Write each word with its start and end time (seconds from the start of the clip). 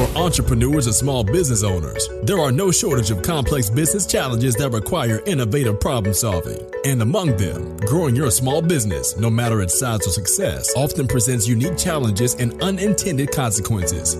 For 0.00 0.08
entrepreneurs 0.16 0.86
and 0.86 0.94
small 0.94 1.22
business 1.22 1.62
owners, 1.62 2.08
there 2.22 2.38
are 2.38 2.50
no 2.50 2.70
shortage 2.70 3.10
of 3.10 3.20
complex 3.20 3.68
business 3.68 4.06
challenges 4.06 4.54
that 4.54 4.70
require 4.70 5.20
innovative 5.26 5.78
problem 5.78 6.14
solving. 6.14 6.58
And 6.86 7.02
among 7.02 7.36
them, 7.36 7.76
growing 7.76 8.16
your 8.16 8.30
small 8.30 8.62
business, 8.62 9.18
no 9.18 9.28
matter 9.28 9.60
its 9.60 9.78
size 9.78 10.06
or 10.06 10.10
success, 10.10 10.74
often 10.74 11.06
presents 11.06 11.46
unique 11.46 11.76
challenges 11.76 12.34
and 12.36 12.62
unintended 12.62 13.30
consequences. 13.30 14.16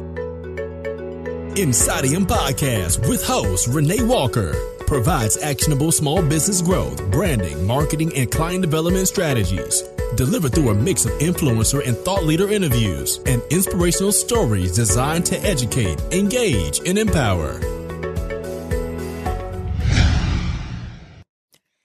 Insighteon 1.56 2.26
Podcast 2.26 3.08
with 3.08 3.24
host 3.24 3.68
Renee 3.68 4.02
Walker 4.02 4.54
provides 4.86 5.38
actionable 5.38 5.92
small 5.92 6.20
business 6.20 6.60
growth, 6.60 7.10
branding, 7.10 7.66
marketing, 7.66 8.14
and 8.14 8.30
client 8.30 8.60
development 8.60 9.08
strategies 9.08 9.82
delivered 10.16 10.54
through 10.54 10.70
a 10.70 10.74
mix 10.74 11.04
of 11.04 11.12
influencer 11.12 11.86
and 11.86 11.96
thought 11.96 12.24
leader 12.24 12.48
interviews 12.48 13.18
and 13.26 13.42
inspirational 13.50 14.12
stories 14.12 14.72
designed 14.72 15.26
to 15.26 15.38
educate, 15.40 16.00
engage, 16.12 16.80
and 16.86 16.98
empower. 16.98 17.60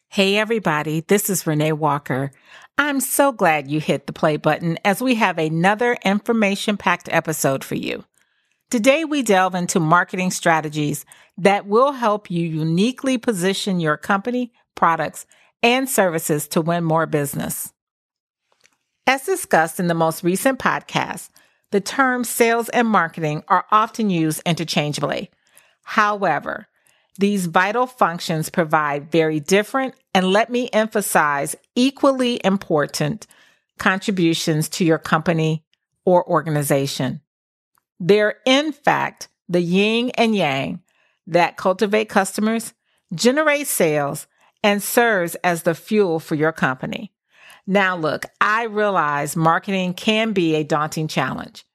Hey, 0.09 0.37
everybody, 0.37 1.01
this 1.01 1.29
is 1.29 1.45
Renee 1.45 1.73
Walker. 1.73 2.31
I'm 2.77 3.01
so 3.01 3.33
glad 3.33 3.69
you 3.69 3.81
hit 3.81 4.07
the 4.07 4.13
play 4.13 4.37
button 4.37 4.79
as 4.85 5.01
we 5.01 5.15
have 5.15 5.37
another 5.37 5.97
information 6.05 6.77
packed 6.77 7.09
episode 7.11 7.65
for 7.65 7.75
you. 7.75 8.05
Today, 8.69 9.05
we 9.05 9.23
delve 9.23 9.55
into 9.55 9.79
marketing 9.79 10.31
strategies 10.31 11.05
that 11.37 11.67
will 11.67 11.91
help 11.91 12.31
you 12.31 12.47
uniquely 12.47 13.17
position 13.17 13.79
your 13.79 13.97
company, 13.97 14.53
products, 14.73 15.25
and 15.61 15.89
services 15.89 16.47
to 16.47 16.61
win 16.61 16.83
more 16.83 17.05
business. 17.05 17.73
As 19.07 19.23
discussed 19.23 19.79
in 19.79 19.87
the 19.87 19.93
most 19.93 20.23
recent 20.23 20.57
podcast, 20.57 21.29
the 21.71 21.79
terms 21.79 22.27
sales 22.27 22.69
and 22.69 22.87
marketing 22.87 23.43
are 23.47 23.65
often 23.71 24.09
used 24.09 24.41
interchangeably. 24.47 25.29
However, 25.83 26.67
these 27.19 27.45
vital 27.45 27.85
functions 27.85 28.49
provide 28.49 29.11
very 29.11 29.39
different 29.39 29.93
and 30.13 30.33
let 30.33 30.49
me 30.49 30.69
emphasize 30.73 31.55
equally 31.75 32.41
important 32.43 33.27
contributions 33.77 34.69
to 34.69 34.83
your 34.83 34.97
company 34.97 35.63
or 36.03 36.27
organization. 36.27 37.21
They're 37.99 38.37
in 38.45 38.71
fact 38.71 39.29
the 39.47 39.61
yin 39.61 40.09
and 40.15 40.35
yang 40.35 40.81
that 41.27 41.57
cultivate 41.57 42.09
customers, 42.09 42.73
generate 43.13 43.67
sales, 43.67 44.25
and 44.63 44.81
serves 44.81 45.35
as 45.35 45.63
the 45.63 45.75
fuel 45.75 46.19
for 46.19 46.33
your 46.33 46.51
company. 46.51 47.11
Now, 47.67 47.97
look, 47.97 48.25
I 48.39 48.63
realize 48.63 49.35
marketing 49.35 49.93
can 49.95 50.33
be 50.33 50.55
a 50.55 50.63
daunting 50.63 51.07
challenge. 51.07 51.65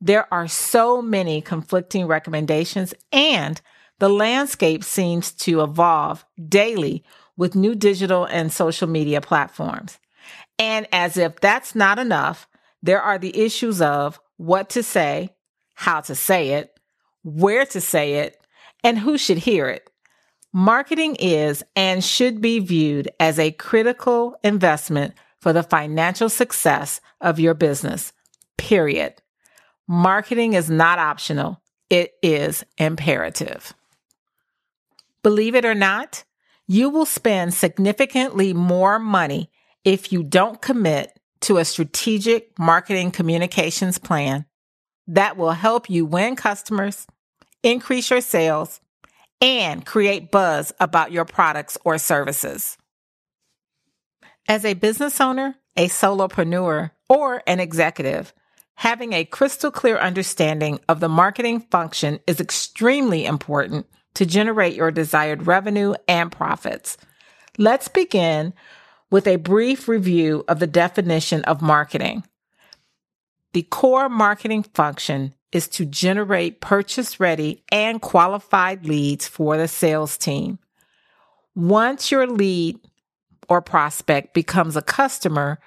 There 0.00 0.32
are 0.32 0.48
so 0.48 1.02
many 1.02 1.40
conflicting 1.40 2.06
recommendations, 2.06 2.94
and 3.12 3.60
the 3.98 4.08
landscape 4.08 4.84
seems 4.84 5.32
to 5.32 5.62
evolve 5.62 6.24
daily 6.48 7.04
with 7.36 7.54
new 7.54 7.74
digital 7.74 8.24
and 8.24 8.52
social 8.52 8.88
media 8.88 9.20
platforms. 9.20 9.98
And 10.58 10.86
as 10.92 11.16
if 11.16 11.40
that's 11.40 11.74
not 11.74 11.98
enough, 11.98 12.48
there 12.82 13.02
are 13.02 13.18
the 13.18 13.36
issues 13.38 13.82
of 13.82 14.20
what 14.36 14.70
to 14.70 14.82
say, 14.82 15.30
how 15.74 16.00
to 16.02 16.14
say 16.14 16.50
it, 16.50 16.78
where 17.22 17.66
to 17.66 17.80
say 17.80 18.14
it, 18.14 18.40
and 18.82 18.98
who 18.98 19.18
should 19.18 19.38
hear 19.38 19.68
it. 19.68 19.90
Marketing 20.52 21.16
is 21.16 21.62
and 21.76 22.02
should 22.02 22.40
be 22.40 22.58
viewed 22.58 23.10
as 23.20 23.38
a 23.38 23.52
critical 23.52 24.36
investment 24.42 25.14
for 25.40 25.52
the 25.52 25.62
financial 25.62 26.28
success 26.28 27.00
of 27.20 27.40
your 27.40 27.54
business. 27.54 28.12
Period. 28.58 29.14
Marketing 29.88 30.52
is 30.52 30.70
not 30.70 30.98
optional. 30.98 31.62
It 31.88 32.12
is 32.22 32.64
imperative. 32.78 33.74
Believe 35.22 35.54
it 35.54 35.64
or 35.64 35.74
not, 35.74 36.24
you 36.66 36.88
will 36.88 37.06
spend 37.06 37.52
significantly 37.52 38.52
more 38.54 38.98
money 38.98 39.50
if 39.84 40.12
you 40.12 40.22
don't 40.22 40.60
commit 40.62 41.18
to 41.40 41.56
a 41.56 41.64
strategic 41.64 42.58
marketing 42.58 43.10
communications 43.10 43.98
plan 43.98 44.44
that 45.08 45.36
will 45.36 45.52
help 45.52 45.90
you 45.90 46.04
win 46.04 46.36
customers, 46.36 47.06
increase 47.62 48.10
your 48.10 48.20
sales, 48.20 48.80
and 49.40 49.84
create 49.84 50.30
buzz 50.30 50.72
about 50.78 51.12
your 51.12 51.24
products 51.24 51.76
or 51.84 51.98
services. 51.98 52.76
As 54.48 54.64
a 54.64 54.74
business 54.74 55.20
owner, 55.20 55.56
a 55.76 55.88
solopreneur, 55.88 56.90
or 57.08 57.42
an 57.46 57.60
executive, 57.60 58.34
having 58.74 59.12
a 59.12 59.24
crystal 59.24 59.70
clear 59.70 59.98
understanding 59.98 60.80
of 60.88 61.00
the 61.00 61.08
marketing 61.08 61.60
function 61.70 62.18
is 62.26 62.40
extremely 62.40 63.26
important 63.26 63.86
to 64.14 64.26
generate 64.26 64.74
your 64.74 64.90
desired 64.90 65.46
revenue 65.46 65.94
and 66.08 66.32
profits. 66.32 66.96
Let's 67.58 67.88
begin 67.88 68.54
with 69.10 69.26
a 69.26 69.36
brief 69.36 69.88
review 69.88 70.44
of 70.48 70.60
the 70.60 70.66
definition 70.66 71.44
of 71.44 71.62
marketing. 71.62 72.24
The 73.52 73.62
core 73.62 74.08
marketing 74.08 74.62
function 74.62 75.34
is 75.52 75.66
to 75.68 75.84
generate 75.84 76.60
purchase 76.60 77.18
ready 77.18 77.64
and 77.72 78.00
qualified 78.00 78.86
leads 78.86 79.26
for 79.26 79.56
the 79.56 79.66
sales 79.66 80.16
team. 80.16 80.58
Once 81.56 82.12
your 82.12 82.26
lead 82.26 82.78
or 83.50 83.60
prospect 83.60 84.32
becomes 84.32 84.76
a 84.76 84.82
customer, 84.82 85.58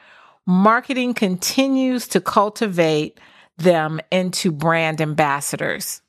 marketing 0.48 1.14
continues 1.14 2.08
to 2.08 2.22
cultivate 2.22 3.20
them 3.58 4.00
into 4.10 4.52
brand 4.52 5.02
ambassadors. 5.02 6.02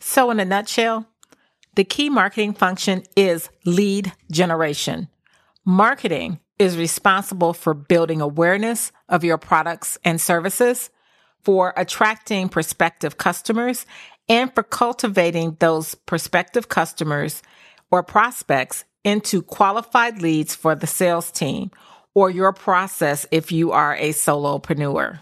So, 0.00 0.30
in 0.30 0.40
a 0.40 0.44
nutshell, 0.44 1.06
the 1.76 1.84
key 1.84 2.08
marketing 2.08 2.54
function 2.54 3.04
is 3.14 3.50
lead 3.66 4.12
generation. 4.32 5.08
Marketing 5.64 6.40
is 6.58 6.78
responsible 6.78 7.52
for 7.52 7.74
building 7.74 8.22
awareness 8.22 8.92
of 9.08 9.24
your 9.24 9.36
products 9.36 9.98
and 10.04 10.20
services, 10.20 10.90
for 11.44 11.74
attracting 11.76 12.48
prospective 12.48 13.18
customers, 13.18 13.84
and 14.28 14.52
for 14.54 14.62
cultivating 14.62 15.56
those 15.60 15.94
prospective 15.94 16.68
customers 16.68 17.42
or 17.90 18.02
prospects 18.02 18.84
into 19.06 19.40
qualified 19.40 20.20
leads 20.20 20.54
for 20.54 20.74
the 20.74 20.86
sales 20.86 21.30
team 21.30 21.70
or 22.12 22.28
your 22.28 22.52
process 22.52 23.24
if 23.30 23.52
you 23.52 23.70
are 23.70 23.94
a 23.94 24.10
solopreneur. 24.10 25.20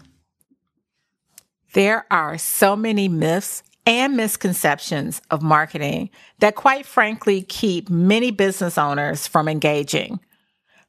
There 1.73 2.05
are 2.09 2.37
so 2.39 2.75
many 2.75 3.07
myths 3.07 3.61
and 3.85 4.17
misconceptions 4.17 5.21
of 5.29 5.43
marketing 5.43 6.09
that 6.39 6.55
quite 6.55 6.87
frankly 6.87 7.43
keep 7.43 7.89
many 7.89 8.31
business 8.31 8.77
owners 8.77 9.27
from 9.27 9.47
engaging. 9.47 10.19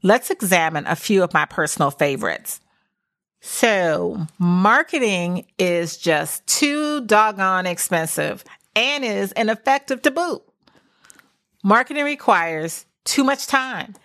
Let's 0.03 0.31
examine 0.31 0.87
a 0.87 0.97
few 0.97 1.23
of 1.23 1.34
my 1.34 1.45
personal 1.45 1.91
favorites. 1.91 2.61
So, 3.43 4.27
marketing 4.39 5.47
is 5.59 5.99
just 5.99 6.47
too 6.47 7.05
doggone 7.05 7.67
expensive 7.67 8.43
and 8.75 9.05
is 9.05 9.33
ineffective 9.33 10.01
to 10.03 10.11
boot. 10.11 10.43
Marketing 11.66 12.04
requires 12.04 12.87
too 13.04 13.25
much 13.25 13.49
time. 13.49 13.97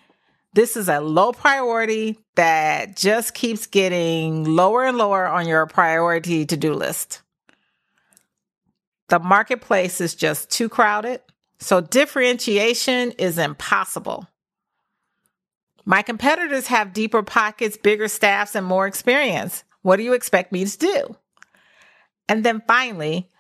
This 0.55 0.75
is 0.75 0.89
a 0.89 0.99
low 0.99 1.31
priority 1.31 2.17
that 2.33 2.95
just 2.95 3.35
keeps 3.35 3.67
getting 3.67 4.45
lower 4.45 4.83
and 4.83 4.97
lower 4.97 5.27
on 5.27 5.47
your 5.47 5.67
priority 5.67 6.44
to 6.47 6.57
do 6.57 6.73
list. 6.73 7.22
The 9.09 9.19
marketplace 9.19 10.01
is 10.01 10.16
just 10.16 10.49
too 10.49 10.69
crowded, 10.69 11.22
so 11.59 11.81
differentiation 11.81 13.11
is 13.19 13.38
impossible. 13.38 14.25
My 15.85 16.01
competitors 16.01 16.66
have 16.66 16.93
deeper 16.93 17.22
pockets, 17.22 17.78
bigger 17.78 18.07
staffs, 18.07 18.55
and 18.55 18.66
more 18.66 18.88
experience. 18.88 19.63
What 19.83 19.97
do 19.97 20.03
you 20.03 20.13
expect 20.13 20.51
me 20.51 20.66
to 20.66 20.78
do? 20.79 21.16
And 22.28 22.43
then 22.43 22.63
finally, 22.67 23.30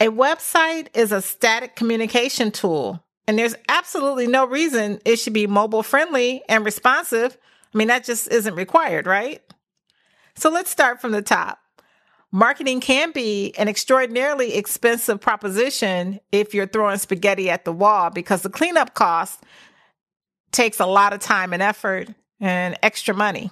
a 0.00 0.08
website 0.08 0.88
is 0.94 1.12
a 1.12 1.22
static 1.22 1.76
communication 1.76 2.50
tool, 2.50 3.02
and 3.26 3.38
there's 3.38 3.54
absolutely 3.68 4.26
no 4.26 4.46
reason 4.46 5.00
it 5.04 5.16
should 5.16 5.32
be 5.32 5.46
mobile 5.46 5.82
friendly 5.82 6.42
and 6.48 6.64
responsive. 6.64 7.36
I 7.74 7.78
mean, 7.78 7.88
that 7.88 8.04
just 8.04 8.28
isn't 8.30 8.54
required, 8.54 9.06
right? 9.06 9.42
So 10.34 10.50
let's 10.50 10.70
start 10.70 11.00
from 11.00 11.12
the 11.12 11.22
top. 11.22 11.58
Marketing 12.30 12.80
can 12.80 13.12
be 13.12 13.54
an 13.56 13.68
extraordinarily 13.68 14.54
expensive 14.54 15.20
proposition 15.20 16.20
if 16.32 16.52
you're 16.52 16.66
throwing 16.66 16.98
spaghetti 16.98 17.48
at 17.48 17.64
the 17.64 17.72
wall 17.72 18.10
because 18.10 18.42
the 18.42 18.50
cleanup 18.50 18.94
cost 18.94 19.42
takes 20.52 20.78
a 20.78 20.86
lot 20.86 21.14
of 21.14 21.20
time 21.20 21.52
and 21.52 21.62
effort 21.62 22.08
and 22.40 22.76
extra 22.82 23.14
money. 23.14 23.50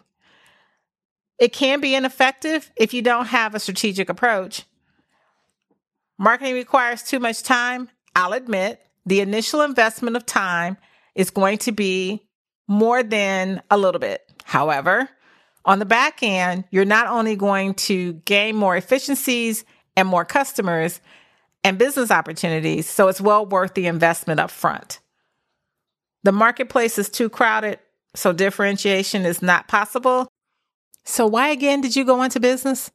It 1.38 1.52
can 1.52 1.80
be 1.80 1.94
ineffective 1.94 2.70
if 2.76 2.92
you 2.92 3.00
don't 3.00 3.26
have 3.26 3.54
a 3.54 3.60
strategic 3.60 4.08
approach 4.08 4.64
Marketing 6.18 6.54
requires 6.54 7.02
too 7.02 7.18
much 7.18 7.42
time. 7.42 7.88
I'll 8.14 8.32
admit 8.32 8.80
the 9.06 9.20
initial 9.20 9.60
investment 9.62 10.16
of 10.16 10.24
time 10.24 10.76
is 11.14 11.30
going 11.30 11.58
to 11.58 11.72
be 11.72 12.26
more 12.68 13.02
than 13.02 13.62
a 13.70 13.76
little 13.76 13.98
bit. 13.98 14.22
However, 14.44 15.08
On 15.64 15.78
the 15.78 15.86
back 15.86 16.22
end, 16.22 16.64
you're 16.70 16.84
not 16.84 17.06
only 17.06 17.36
going 17.36 17.74
to 17.74 18.14
gain 18.24 18.54
more 18.54 18.76
efficiencies 18.76 19.64
and 19.96 20.06
more 20.06 20.24
customers 20.24 21.00
and 21.62 21.78
business 21.78 22.10
opportunities, 22.10 22.86
so 22.86 23.08
it's 23.08 23.20
well 23.20 23.46
worth 23.46 23.74
the 23.74 23.86
investment 23.86 24.40
up 24.40 24.50
front. 24.50 25.00
The 26.22 26.32
marketplace 26.32 26.98
is 26.98 27.08
too 27.08 27.30
crowded, 27.30 27.78
so 28.14 28.32
differentiation 28.32 29.24
is 29.24 29.40
not 29.40 29.68
possible. 29.68 30.28
So, 31.04 31.26
why 31.26 31.48
again 31.48 31.80
did 31.80 31.96
you 31.96 32.04
go 32.04 32.22
into 32.22 32.40
business? 32.40 32.90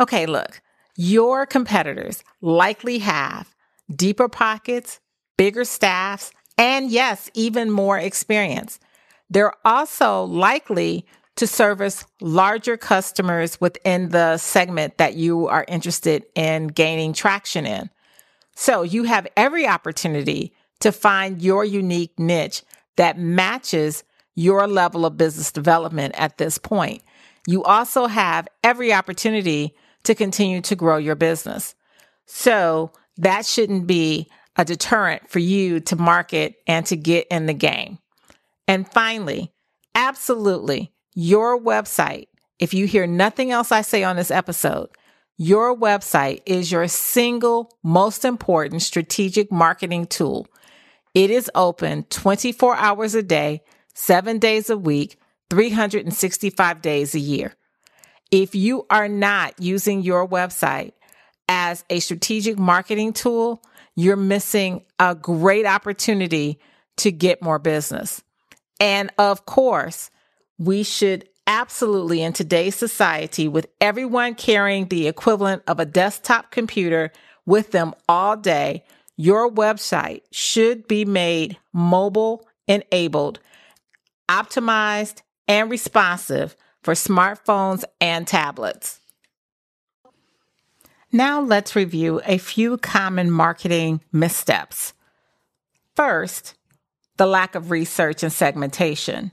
Okay, 0.00 0.26
look, 0.26 0.62
your 0.96 1.46
competitors 1.46 2.22
likely 2.40 2.98
have 2.98 3.54
deeper 3.94 4.28
pockets, 4.28 5.00
bigger 5.36 5.64
staffs, 5.64 6.32
and 6.58 6.90
yes, 6.90 7.30
even 7.34 7.70
more 7.70 7.98
experience. 7.98 8.78
They're 9.30 9.54
also 9.64 10.24
likely 10.24 11.06
to 11.36 11.46
service 11.46 12.04
larger 12.20 12.76
customers 12.76 13.60
within 13.60 14.10
the 14.10 14.36
segment 14.36 14.98
that 14.98 15.14
you 15.14 15.48
are 15.48 15.64
interested 15.66 16.26
in 16.34 16.68
gaining 16.68 17.14
traction 17.14 17.64
in. 17.64 17.88
So 18.54 18.82
you 18.82 19.04
have 19.04 19.26
every 19.36 19.66
opportunity 19.66 20.52
to 20.80 20.92
find 20.92 21.40
your 21.40 21.64
unique 21.64 22.18
niche 22.18 22.62
that 22.96 23.18
matches 23.18 24.04
your 24.34 24.66
level 24.66 25.06
of 25.06 25.16
business 25.16 25.52
development 25.52 26.14
at 26.18 26.38
this 26.38 26.58
point. 26.58 27.02
You 27.46 27.64
also 27.64 28.06
have 28.06 28.48
every 28.62 28.92
opportunity 28.92 29.74
to 30.04 30.14
continue 30.14 30.60
to 30.62 30.76
grow 30.76 30.96
your 30.96 31.14
business. 31.14 31.74
So 32.26 32.92
that 33.18 33.46
shouldn't 33.46 33.86
be 33.86 34.28
a 34.56 34.64
deterrent 34.64 35.30
for 35.30 35.38
you 35.38 35.80
to 35.80 35.96
market 35.96 36.56
and 36.66 36.84
to 36.86 36.96
get 36.96 37.26
in 37.30 37.46
the 37.46 37.54
game. 37.54 37.98
And 38.68 38.90
finally, 38.90 39.52
absolutely, 39.94 40.92
your 41.14 41.60
website, 41.60 42.28
if 42.58 42.74
you 42.74 42.86
hear 42.86 43.06
nothing 43.06 43.50
else 43.50 43.72
I 43.72 43.82
say 43.82 44.04
on 44.04 44.16
this 44.16 44.30
episode, 44.30 44.90
your 45.38 45.76
website 45.76 46.42
is 46.46 46.70
your 46.70 46.86
single 46.88 47.76
most 47.82 48.24
important 48.24 48.82
strategic 48.82 49.50
marketing 49.50 50.06
tool. 50.06 50.46
It 51.14 51.30
is 51.30 51.50
open 51.54 52.04
24 52.04 52.76
hours 52.76 53.14
a 53.14 53.22
day, 53.22 53.62
seven 53.94 54.38
days 54.38 54.70
a 54.70 54.76
week, 54.76 55.18
365 55.50 56.80
days 56.80 57.14
a 57.14 57.18
year. 57.18 57.54
If 58.32 58.54
you 58.54 58.86
are 58.88 59.08
not 59.08 59.60
using 59.60 60.00
your 60.00 60.26
website 60.26 60.92
as 61.48 61.84
a 61.90 62.00
strategic 62.00 62.58
marketing 62.58 63.12
tool, 63.12 63.62
you're 63.94 64.16
missing 64.16 64.84
a 64.98 65.14
great 65.14 65.66
opportunity 65.66 66.58
to 66.96 67.12
get 67.12 67.42
more 67.42 67.58
business. 67.58 68.22
And 68.80 69.10
of 69.18 69.44
course, 69.44 70.10
we 70.58 70.82
should 70.82 71.28
absolutely 71.46 72.22
in 72.22 72.32
today's 72.32 72.74
society 72.74 73.48
with 73.48 73.66
everyone 73.82 74.34
carrying 74.34 74.88
the 74.88 75.08
equivalent 75.08 75.62
of 75.66 75.78
a 75.78 75.84
desktop 75.84 76.50
computer 76.50 77.12
with 77.44 77.72
them 77.72 77.94
all 78.08 78.36
day, 78.36 78.84
your 79.18 79.50
website 79.50 80.22
should 80.30 80.88
be 80.88 81.04
made 81.04 81.58
mobile 81.74 82.48
enabled, 82.66 83.40
optimized, 84.30 85.20
and 85.46 85.70
responsive 85.70 86.56
for 86.82 86.94
smartphones 86.94 87.84
and 88.00 88.26
tablets. 88.26 89.00
Now 91.10 91.40
let's 91.40 91.76
review 91.76 92.20
a 92.24 92.38
few 92.38 92.78
common 92.78 93.30
marketing 93.30 94.00
missteps. 94.12 94.94
First, 95.94 96.54
the 97.18 97.26
lack 97.26 97.54
of 97.54 97.70
research 97.70 98.22
and 98.22 98.32
segmentation. 98.32 99.30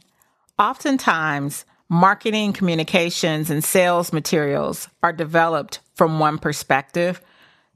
Oftentimes, 0.57 1.63
marketing 1.87 2.51
communications 2.51 3.49
and 3.49 3.63
sales 3.63 4.11
materials 4.11 4.89
are 5.01 5.13
developed 5.13 5.79
from 5.95 6.19
one 6.19 6.37
perspective 6.37 7.21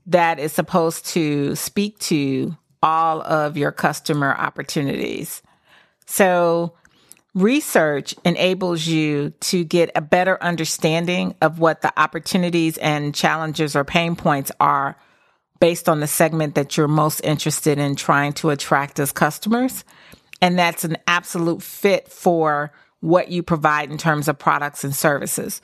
that 0.06 0.38
is 0.38 0.52
supposed 0.52 1.06
to 1.08 1.56
speak 1.56 1.98
to 2.00 2.58
all 2.82 3.22
of 3.22 3.56
your 3.56 3.72
customer 3.72 4.36
opportunities. 4.38 5.42
So 6.06 6.74
Research 7.36 8.14
enables 8.24 8.86
you 8.86 9.32
to 9.40 9.64
get 9.64 9.90
a 9.96 10.02
better 10.02 10.42
understanding 10.42 11.36
of 11.42 11.58
what 11.58 11.82
the 11.82 11.92
opportunities 12.00 12.78
and 12.78 13.16
challenges 13.16 13.76
or 13.76 13.84
pain 13.84 14.16
points 14.16 14.52
are 14.60 14.96
based 15.60 15.90
on 15.90 16.00
the 16.00 16.08
segment 16.08 16.54
that 16.56 16.78
you're 16.78 16.88
most 16.88 17.22
interested 17.22 17.80
in 17.80 17.96
trying 17.96 18.34
to 18.34 18.52
attract 18.52 19.00
as 19.00 19.12
customers. 19.12 19.84
And 20.42 20.60
that's 20.60 20.84
an 20.84 20.98
absolute 21.08 21.64
fit 21.64 22.08
for 22.08 22.72
what 23.00 23.30
you 23.30 23.42
provide 23.42 23.90
in 23.90 23.98
terms 23.98 24.28
of 24.28 24.38
products 24.38 24.84
and 24.84 24.94
services. 24.94 25.60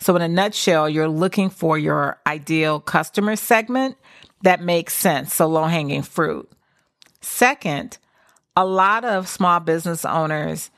So, 0.00 0.14
in 0.16 0.22
a 0.22 0.28
nutshell, 0.28 0.88
you're 0.90 1.08
looking 1.08 1.48
for 1.48 1.78
your 1.78 2.20
ideal 2.26 2.80
customer 2.80 3.36
segment 3.36 3.96
that 4.42 4.60
makes 4.60 4.94
sense. 4.94 5.32
So, 5.34 5.46
low 5.46 5.64
hanging 5.64 6.02
fruit. 6.02 6.50
Second, 7.22 7.96
a 8.54 8.66
lot 8.66 9.04
of 9.04 9.26
small 9.26 9.60
business 9.60 10.04
owners 10.04 10.70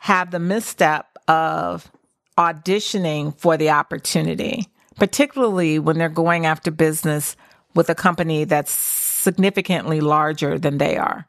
have 0.00 0.30
the 0.30 0.40
misstep 0.40 1.06
of 1.28 1.90
auditioning 2.36 3.38
for 3.38 3.56
the 3.56 3.70
opportunity, 3.70 4.66
particularly 4.96 5.78
when 5.78 5.98
they're 5.98 6.08
going 6.08 6.46
after 6.46 6.70
business 6.70 7.36
with 7.74 7.88
a 7.88 7.94
company 7.94 8.44
that's 8.44 8.72
significantly 8.72 10.00
larger 10.00 10.58
than 10.58 10.78
they 10.78 10.96
are. 10.96 11.26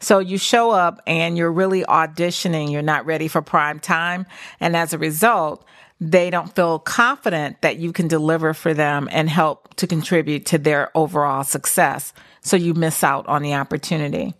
So 0.00 0.18
you 0.18 0.36
show 0.36 0.72
up 0.72 1.00
and 1.06 1.38
you're 1.38 1.52
really 1.52 1.84
auditioning, 1.84 2.72
you're 2.72 2.82
not 2.82 3.06
ready 3.06 3.28
for 3.28 3.40
prime 3.40 3.78
time. 3.78 4.26
And 4.58 4.74
as 4.74 4.92
a 4.92 4.98
result, 4.98 5.64
they 6.00 6.28
don't 6.28 6.52
feel 6.56 6.80
confident 6.80 7.62
that 7.62 7.76
you 7.76 7.92
can 7.92 8.08
deliver 8.08 8.52
for 8.52 8.74
them 8.74 9.08
and 9.12 9.30
help 9.30 9.74
to 9.76 9.86
contribute 9.86 10.44
to 10.46 10.58
their 10.58 10.90
overall 10.96 11.44
success. 11.44 12.12
So 12.40 12.56
you 12.56 12.74
miss 12.74 13.04
out 13.04 13.28
on 13.28 13.42
the 13.42 13.54
opportunity. 13.54 14.34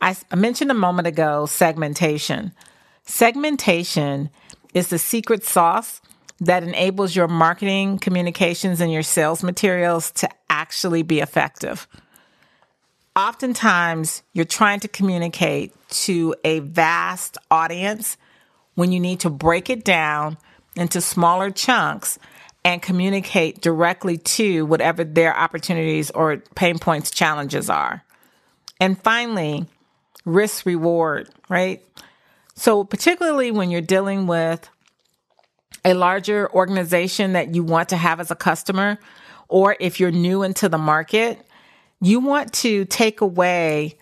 I 0.00 0.16
mentioned 0.34 0.70
a 0.70 0.74
moment 0.74 1.06
ago 1.06 1.44
segmentation. 1.44 2.52
Segmentation 3.08 4.28
is 4.74 4.88
the 4.88 4.98
secret 4.98 5.42
sauce 5.42 6.02
that 6.40 6.62
enables 6.62 7.16
your 7.16 7.26
marketing, 7.26 7.98
communications, 7.98 8.82
and 8.82 8.92
your 8.92 9.02
sales 9.02 9.42
materials 9.42 10.10
to 10.10 10.28
actually 10.50 11.02
be 11.02 11.20
effective. 11.20 11.88
Oftentimes, 13.16 14.22
you're 14.34 14.44
trying 14.44 14.80
to 14.80 14.88
communicate 14.88 15.74
to 15.88 16.34
a 16.44 16.58
vast 16.60 17.38
audience 17.50 18.18
when 18.74 18.92
you 18.92 19.00
need 19.00 19.20
to 19.20 19.30
break 19.30 19.70
it 19.70 19.84
down 19.84 20.36
into 20.76 21.00
smaller 21.00 21.50
chunks 21.50 22.18
and 22.62 22.82
communicate 22.82 23.62
directly 23.62 24.18
to 24.18 24.66
whatever 24.66 25.02
their 25.02 25.34
opportunities 25.34 26.10
or 26.10 26.36
pain 26.54 26.78
points, 26.78 27.10
challenges 27.10 27.70
are. 27.70 28.04
And 28.78 29.00
finally, 29.02 29.64
risk 30.26 30.66
reward, 30.66 31.30
right? 31.48 31.82
So, 32.58 32.82
particularly 32.82 33.52
when 33.52 33.70
you're 33.70 33.80
dealing 33.80 34.26
with 34.26 34.68
a 35.84 35.94
larger 35.94 36.52
organization 36.52 37.34
that 37.34 37.54
you 37.54 37.62
want 37.62 37.90
to 37.90 37.96
have 37.96 38.18
as 38.18 38.32
a 38.32 38.34
customer, 38.34 38.98
or 39.46 39.76
if 39.78 40.00
you're 40.00 40.10
new 40.10 40.42
into 40.42 40.68
the 40.68 40.76
market, 40.76 41.46
you 42.00 42.18
want 42.18 42.52
to 42.54 42.84
take 42.86 43.20
away 43.20 43.96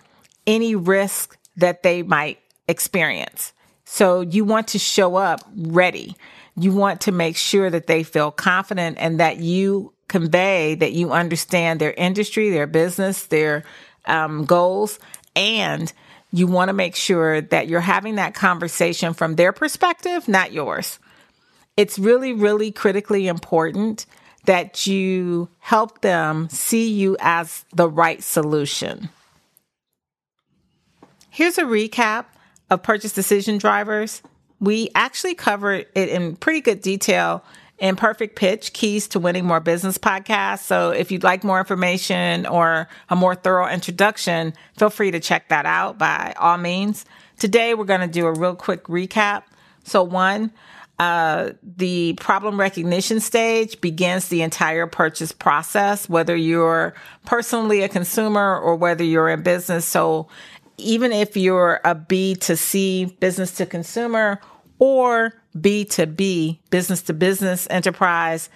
any 0.47 0.75
risk 0.75 1.37
that 1.59 1.83
they 1.83 2.03
might 2.03 2.39
experience. 2.67 3.53
So, 3.85 4.23
you 4.23 4.47
want 4.47 4.69
to 4.69 4.79
show 4.79 5.17
up 5.17 5.41
ready. 5.55 6.17
You 6.59 6.73
want 6.73 7.03
to 7.03 7.13
make 7.13 7.37
sure 7.37 7.69
that 7.69 7.87
they 7.87 8.05
feel 8.05 8.31
confident 8.31 8.97
and 8.99 9.21
that 9.21 9.37
you 9.37 9.93
convey 10.09 10.77
that 10.77 10.93
you 10.93 11.13
understand 11.13 11.79
their 11.79 11.93
industry, 11.93 12.49
their 12.49 12.67
business, 12.67 13.25
their 13.25 13.65
um, 14.07 14.47
goals, 14.47 14.99
and 15.35 15.93
you 16.37 16.47
want 16.47 16.69
to 16.69 16.75
make 16.75 16.95
sure 16.95 17.41
that 17.41 17.67
you're 17.67 17.81
having 17.81 18.17
that 18.17 18.35
conversation 18.35 19.15
from 19.15 19.37
their 19.37 19.53
perspective, 19.53 20.29
not 20.29 20.53
yours. 20.53 20.99
It's 21.79 21.99
really, 21.99 22.35
really 22.35 22.71
critically 22.71 23.27
important 23.27 24.05
that 24.45 24.87
you 24.87 25.49
help 25.61 26.03
them 26.03 26.51
see 26.51 26.91
you 26.93 27.17
as 27.21 27.65
the 27.75 27.89
right 27.89 28.23
solution. 28.23 29.09
Here's 31.31 31.57
a 31.57 31.65
recap 31.65 32.27
of 32.69 32.83
purchase 32.83 33.13
decision 33.13 33.57
drivers. 33.57 34.21
We 34.61 34.91
actually 34.95 35.35
covered 35.35 35.87
it 35.95 36.09
in 36.11 36.37
pretty 36.37 36.61
good 36.61 36.83
detail 36.83 37.45
in 37.79 37.97
Perfect 37.97 38.37
Pitch 38.37 38.73
Keys 38.73 39.07
to 39.09 39.19
Winning 39.19 39.45
More 39.45 39.61
Business 39.61 39.99
podcast. 39.99 40.61
So 40.61 40.91
if 40.91 41.11
you'd 41.11 41.25
like 41.25 41.45
more 41.45 41.59
information 41.59 42.47
or 42.47 42.89
a 43.11 43.17
more 43.17 43.35
thorough 43.35 43.69
introduction, 43.69 44.55
feel 44.79 44.91
free 44.91 45.11
to 45.11 45.21
check 45.21 45.49
that 45.49 45.67
out 45.67 45.99
by 45.99 46.35
all 46.39 46.57
means. 46.57 47.05
Today, 47.39 47.75
we're 47.75 47.85
going 47.85 48.01
to 48.01 48.07
do 48.07 48.27
a 48.27 48.33
real 48.33 48.55
quick 48.55 48.85
recap. 48.85 49.43
So, 49.85 50.03
one, 50.03 50.53
uh, 50.99 51.51
the 51.63 52.15
problem 52.15 52.59
recognition 52.59 53.21
stage 53.21 53.79
begins 53.83 54.29
the 54.29 54.41
entire 54.41 54.87
purchase 54.87 55.33
process, 55.33 56.09
whether 56.09 56.35
you're 56.35 56.95
personally 57.27 57.83
a 57.83 57.89
consumer 57.91 58.59
or 58.59 58.75
whether 58.75 59.05
you're 59.05 59.29
in 59.29 59.43
business. 59.43 59.85
So, 59.85 60.29
even 60.79 61.13
if 61.13 61.37
you're 61.37 61.81
a 61.85 61.95
B 61.95 62.35
to 62.37 62.57
C 62.57 63.05
business 63.21 63.53
to 63.57 63.67
consumer 63.67 64.41
or 64.79 65.35
B2B, 65.57 66.59
business 66.71 67.03
to 67.03 67.15
business 67.15 67.67
enterprise, 67.71 68.51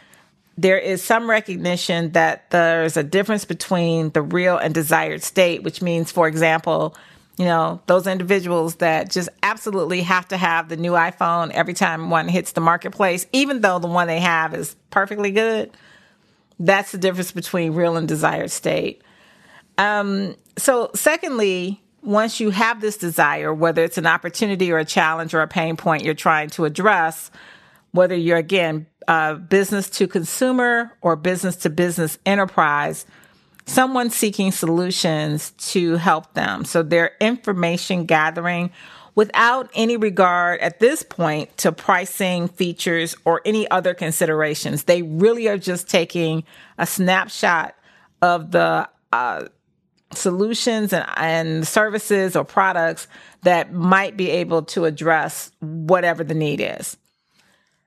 there 0.59 0.79
is 0.79 1.03
some 1.03 1.29
recognition 1.29 2.13
that 2.13 2.51
there's 2.51 2.97
a 2.97 3.03
difference 3.03 3.45
between 3.45 4.11
the 4.11 4.23
real 4.23 4.59
and 4.59 4.75
desired 4.75 5.23
state, 5.23 5.63
which 5.63 5.81
means, 5.81 6.13
for 6.13 6.29
example, 6.29 6.95
you 7.39 7.47
know, 7.47 7.81
those 7.87 8.07
individuals 8.07 8.77
that 8.77 9.11
just 9.11 9.31
absolutely 9.43 10.03
have 10.03 10.29
to 10.29 10.37
have 10.37 10.69
the 10.69 10.77
new 10.77 10.93
iPhone 10.93 11.51
every 11.53 11.73
time 11.73 12.11
one 12.11 12.29
hits 12.29 12.53
the 12.53 12.61
marketplace, 12.61 13.27
even 13.33 13.63
though 13.63 13.79
the 13.79 13.89
one 13.89 14.07
they 14.09 14.21
have 14.21 14.55
is 14.55 14.77
perfectly 14.91 15.31
good. 15.31 15.71
That's 16.59 16.93
the 16.93 16.99
difference 16.99 17.33
between 17.33 17.73
real 17.73 17.97
and 17.97 18.07
desired 18.07 18.51
state. 18.51 19.01
Um, 19.79 20.37
so, 20.59 20.91
secondly, 20.95 21.81
once 22.03 22.41
you 22.41 22.51
have 22.51 22.81
this 22.81 22.97
desire, 22.97 23.53
whether 23.53 23.85
it's 23.85 23.99
an 23.99 24.07
opportunity 24.07 24.73
or 24.73 24.79
a 24.79 24.85
challenge 24.85 25.35
or 25.35 25.43
a 25.43 25.49
pain 25.49 25.77
point 25.77 26.05
you're 26.05 26.15
trying 26.15 26.49
to 26.51 26.65
address, 26.65 27.31
whether 27.93 28.15
you're 28.15 28.39
again 28.39 28.87
business 29.49 29.91
to 29.91 30.07
consumer 30.07 30.97
or 31.01 31.17
business 31.17 31.57
to 31.57 31.71
business 31.71 32.19
enterprise, 32.25 33.05
someone 33.67 34.11
seeking 34.11 34.53
solutions 34.53 35.51
to 35.53 35.97
help 35.97 36.33
them. 36.35 36.65
So 36.65 36.83
they're 36.83 37.13
information 37.21 38.07
gathering 38.07 38.71
without 39.15 39.69
any 39.75 39.97
regard 39.97 40.61
at 40.61 40.79
this 40.79 41.03
point 41.03 41.57
to 41.59 41.73
pricing, 41.73 42.49
features, 42.49 43.17
or 43.25 43.41
any 43.45 43.69
other 43.71 43.95
considerations. 43.95 44.85
They 44.85 45.03
really 45.03 45.49
are 45.49 45.59
just 45.59 45.89
taking 45.89 46.45
a 46.79 46.87
snapshot 46.87 47.75
of 48.23 48.53
the 48.53 48.89
uh, 49.13 49.47
solutions 50.13 50.93
and, 50.93 51.07
and 51.17 51.67
services 51.67 52.37
or 52.37 52.45
products 52.45 53.07
that 53.43 53.73
might 53.73 54.17
be 54.17 54.31
able 54.31 54.63
to 54.63 54.85
address 54.85 55.51
whatever 55.61 56.25
the 56.25 56.35
need 56.35 56.61
is. 56.61 56.97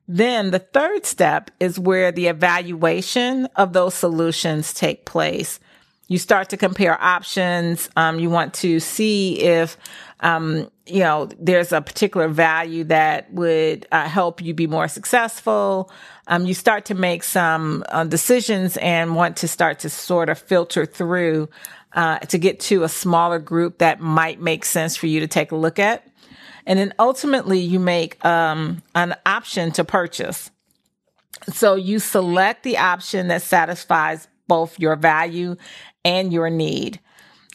Then 0.08 0.52
the 0.52 0.60
third 0.60 1.06
step 1.06 1.52
is 1.60 1.80
where 1.80 2.12
the 2.12 2.28
evaluation 2.28 3.46
of 3.56 3.74
those 3.74 3.94
solutions 3.94 4.74
take 4.74 5.06
place. 5.06 5.60
You 6.08 6.18
start 6.18 6.50
to 6.50 6.58
compare 6.58 7.02
options. 7.02 7.90
Um, 7.96 8.20
you 8.20 8.30
want 8.30 8.54
to 8.56 8.80
see 8.82 9.40
if, 9.40 9.78
um, 10.20 10.70
you 10.86 11.00
know, 11.00 11.30
there's 11.40 11.72
a 11.72 11.82
particular 11.82 12.28
value 12.28 12.84
that 12.86 13.34
would 13.34 13.88
uh, 13.92 14.08
help 14.10 14.42
you 14.42 14.54
be 14.54 14.68
more 14.68 14.90
successful. 14.90 15.90
Um, 16.28 16.46
you 16.46 16.54
start 16.54 16.86
to 16.86 16.96
make 16.96 17.24
some 17.24 17.86
uh, 17.88 18.04
decisions 18.04 18.76
and 18.78 19.16
want 19.16 19.38
to 19.38 19.48
start 19.48 19.80
to 19.80 19.90
sort 19.90 20.30
of 20.30 20.38
filter 20.38 20.86
through 20.86 21.48
uh, 21.94 22.20
to 22.20 22.38
get 22.38 22.60
to 22.60 22.84
a 22.84 22.90
smaller 22.90 23.40
group 23.40 23.80
that 23.80 24.00
might 24.00 24.42
make 24.42 24.66
sense 24.66 24.96
for 24.96 25.08
you 25.08 25.20
to 25.20 25.28
take 25.28 25.52
a 25.52 25.56
look 25.56 25.80
at. 25.80 26.08
And 26.66 26.80
then 26.80 26.94
ultimately 26.98 27.60
you 27.60 27.80
make 27.80 28.24
um, 28.26 28.82
an 28.96 29.16
option 29.26 29.72
to 29.74 29.84
purchase. 29.84 30.50
So 31.52 31.76
you 31.76 32.00
select 32.00 32.64
the 32.64 32.78
option 32.78 33.28
that 33.28 33.42
satisfies 33.42 34.28
both 34.48 34.80
your 34.80 34.96
value 34.96 35.56
and 36.06 36.32
your 36.32 36.50
need. 36.50 37.00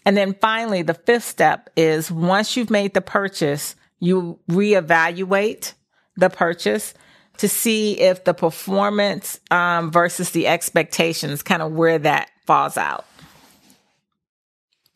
And 0.05 0.17
then 0.17 0.35
finally, 0.41 0.83
the 0.83 0.95
fifth 0.95 1.25
step 1.25 1.71
is 1.77 2.11
once 2.11 2.57
you've 2.57 2.71
made 2.71 2.95
the 2.95 3.01
purchase, 3.01 3.77
you 4.01 4.39
reevaluate 4.51 5.75
the 6.17 6.31
purchase 6.31 6.95
to 7.39 7.49
see 7.49 7.99
if 8.01 8.25
the 8.25 8.35
performance 8.35 9.39
um, 9.51 9.91
versus 9.91 10.31
the 10.31 10.47
expectations, 10.47 11.43
kind 11.43 11.63
of 11.63 11.73
where 11.73 11.99
that 11.99 12.31
falls 12.47 12.77
out. 12.77 13.07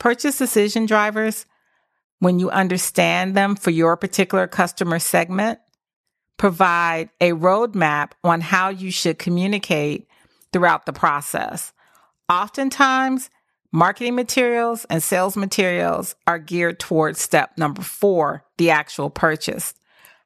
Purchase 0.02 0.36
decision 0.36 0.84
drivers 0.84 1.46
when 2.18 2.40
you 2.40 2.50
understand 2.50 3.36
them 3.36 3.54
for 3.54 3.70
your 3.70 3.96
particular 3.96 4.48
customer 4.48 4.98
segment, 4.98 5.60
provide 6.38 7.08
a 7.20 7.30
roadmap 7.30 8.10
on 8.24 8.40
how 8.40 8.68
you 8.68 8.90
should 8.90 9.20
communicate 9.20 10.08
throughout 10.52 10.86
the 10.86 10.92
process. 10.92 11.72
Oftentimes, 12.28 13.30
marketing 13.70 14.16
materials 14.16 14.84
and 14.90 15.00
sales 15.00 15.36
materials 15.36 16.16
are 16.26 16.40
geared 16.40 16.80
towards 16.80 17.20
step 17.20 17.56
number 17.56 17.82
four, 17.82 18.44
the 18.58 18.70
actual 18.70 19.08
purchase. 19.08 19.72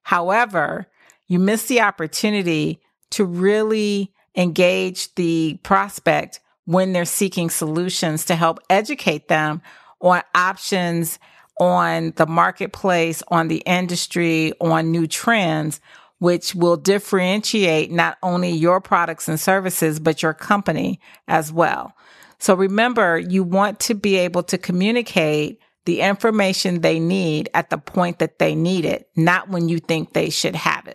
However, 0.05 0.87
you 1.27 1.39
miss 1.39 1.67
the 1.67 1.83
opportunity 1.83 2.81
to 3.11 3.27
really 3.27 4.15
engage 4.35 5.15
the 5.17 5.61
prospect 5.63 6.41
when 6.67 6.93
they're 6.93 7.05
seeking 7.05 7.51
solutions 7.51 8.25
to 8.27 8.37
help 8.37 8.61
educate 8.69 9.29
them 9.29 9.63
on 10.01 10.23
options 10.35 11.19
on 11.59 12.13
the 12.17 12.27
marketplace, 12.27 13.23
on 13.29 13.49
the 13.49 13.63
industry, 13.67 14.53
on 14.61 14.91
new 14.91 15.07
trends, 15.07 15.81
which 16.19 16.55
will 16.55 16.77
differentiate 16.77 17.91
not 17.91 18.19
only 18.23 18.51
your 18.51 18.81
products 18.81 19.29
and 19.29 19.41
services, 19.41 19.99
but 19.99 20.23
your 20.23 20.35
company 20.35 21.01
as 21.29 21.53
well. 21.53 21.95
So 22.39 22.55
remember, 22.55 23.19
you 23.19 23.43
want 23.43 23.81
to 23.81 23.95
be 23.95 24.17
able 24.17 24.43
to 24.45 24.59
communicate 24.59 25.61
the 25.87 26.01
information 26.01 26.81
they 26.81 26.99
need 26.99 27.49
at 27.55 27.71
the 27.71 27.79
point 27.79 28.19
that 28.19 28.39
they 28.39 28.55
need 28.55 28.85
it, 28.85 29.09
not 29.17 29.49
when 29.49 29.69
you 29.69 29.79
think 29.79 30.13
they 30.13 30.31
should 30.31 30.57
have. 30.57 30.86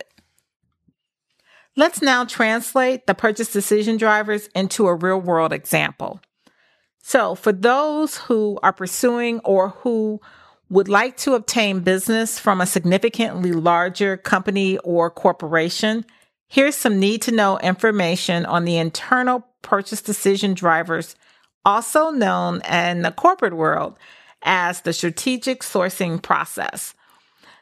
Let's 1.76 2.02
now 2.02 2.24
translate 2.24 3.06
the 3.06 3.14
purchase 3.14 3.50
decision 3.50 3.96
drivers 3.96 4.48
into 4.54 4.86
a 4.86 4.94
real 4.94 5.20
world 5.20 5.52
example. 5.52 6.20
So 7.02 7.34
for 7.34 7.52
those 7.52 8.16
who 8.16 8.58
are 8.62 8.72
pursuing 8.72 9.40
or 9.40 9.70
who 9.70 10.20
would 10.68 10.88
like 10.88 11.16
to 11.18 11.34
obtain 11.34 11.80
business 11.80 12.38
from 12.38 12.60
a 12.60 12.66
significantly 12.66 13.52
larger 13.52 14.16
company 14.16 14.78
or 14.78 15.10
corporation, 15.10 16.04
here's 16.48 16.76
some 16.76 16.98
need 17.00 17.22
to 17.22 17.32
know 17.32 17.58
information 17.58 18.46
on 18.46 18.64
the 18.64 18.76
internal 18.76 19.46
purchase 19.62 20.02
decision 20.02 20.54
drivers, 20.54 21.16
also 21.64 22.10
known 22.10 22.60
in 22.62 23.02
the 23.02 23.12
corporate 23.12 23.54
world 23.54 23.98
as 24.42 24.80
the 24.82 24.92
strategic 24.92 25.62
sourcing 25.62 26.20
process. 26.20 26.94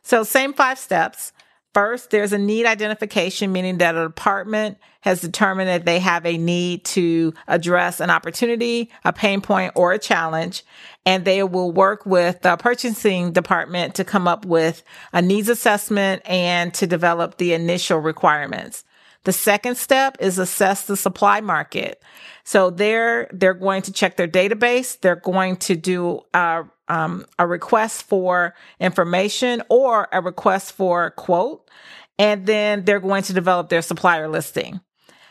So, 0.02 0.23
same 0.23 0.52
five 0.52 0.79
steps. 0.79 1.33
First, 1.73 2.11
there's 2.11 2.33
a 2.33 2.39
need 2.39 2.67
identification, 2.67 3.53
meaning 3.53 3.79
that 3.79 3.95
a 3.95 4.09
department 4.09 4.79
has 5.03 5.21
determined 5.21 5.69
that 5.69 5.85
they 5.85 6.00
have 6.00 6.27
a 6.27 6.37
need 6.37 6.85
to 6.85 7.33
address 7.47 8.00
an 8.00 8.11
opportunity, 8.11 8.91
a 9.05 9.12
pain 9.12 9.41
point, 9.41 9.73
or 9.77 9.93
a 9.93 9.99
challenge. 9.99 10.65
And 11.07 11.25
they 11.25 11.45
will 11.45 11.71
work 11.71 12.05
with 12.05 12.43
the 12.43 12.57
purchasing 12.57 13.33
department 13.33 13.95
to 13.95 14.05
come 14.05 14.27
up 14.27 14.45
with 14.45 14.83
a 15.12 15.23
needs 15.23 15.49
assessment 15.49 16.23
and 16.25 16.75
to 16.75 16.89
develop 16.89 17.39
the 17.39 17.55
initial 17.55 17.99
requirements. 17.99 18.85
The 19.25 19.33
second 19.33 19.77
step 19.77 20.17
is 20.19 20.39
assess 20.39 20.87
the 20.87 20.97
supply 20.97 21.41
market. 21.41 22.03
So 22.43 22.71
they're, 22.71 23.29
they're 23.33 23.55
going 23.55 23.83
to 23.83 23.93
check 23.93 24.17
their 24.17 24.29
database. 24.29 24.99
They're 24.99 25.17
going 25.17 25.57
to 25.59 25.77
do 25.77 26.23
a, 26.35 26.65
um, 26.90 27.25
a 27.38 27.47
request 27.47 28.02
for 28.02 28.54
information 28.80 29.62
or 29.68 30.09
a 30.12 30.20
request 30.20 30.73
for 30.73 31.12
quote. 31.12 31.70
And 32.18 32.47
then 32.47 32.85
they're 32.85 33.00
going 33.00 33.23
to 33.23 33.32
develop 33.32 33.68
their 33.68 33.80
supplier 33.80 34.28
listing. 34.28 34.80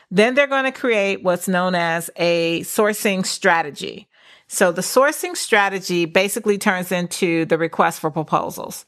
Then 0.10 0.34
they're 0.34 0.48
going 0.48 0.64
to 0.64 0.72
create 0.72 1.22
what's 1.22 1.48
known 1.48 1.76
as 1.76 2.10
a 2.16 2.62
sourcing 2.62 3.26
strategy. 3.26 4.08
So 4.48 4.72
the 4.72 4.82
sourcing 4.82 5.36
strategy 5.36 6.06
basically 6.06 6.58
turns 6.58 6.92
into 6.92 7.46
the 7.46 7.58
request 7.58 8.00
for 8.00 8.10
proposals. 8.10 8.86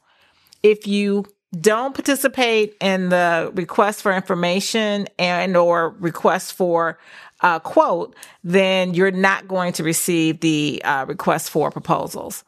If 0.64 0.86
you 0.88 1.26
don't 1.60 1.94
participate 1.94 2.74
in 2.80 3.10
the 3.10 3.52
request 3.54 4.02
for 4.02 4.12
information 4.12 5.06
and 5.18 5.56
or 5.56 5.90
request 6.00 6.54
for 6.54 6.98
a 7.42 7.60
quote, 7.60 8.14
then 8.42 8.94
you're 8.94 9.10
not 9.10 9.48
going 9.48 9.72
to 9.74 9.84
receive 9.84 10.40
the 10.40 10.80
uh, 10.84 11.04
request 11.06 11.50
for 11.50 11.70
proposals. 11.70 12.44